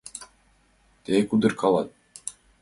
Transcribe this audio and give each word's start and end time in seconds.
—Тек 1.03 1.27
удыркалат. 1.33 1.89